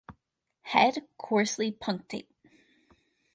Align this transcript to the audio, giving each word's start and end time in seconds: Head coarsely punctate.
Head 0.63 1.07
coarsely 1.19 1.71
punctate. 1.71 2.27